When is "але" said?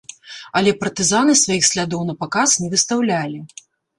0.59-0.71